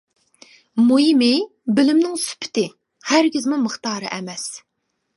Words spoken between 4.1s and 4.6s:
ئەمەس.